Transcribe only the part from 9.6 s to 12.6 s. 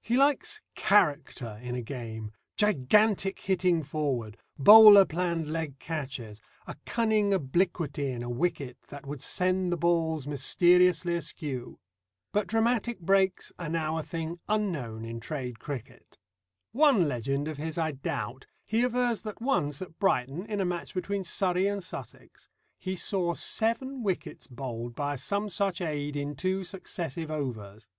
the balls mysteriously askew. But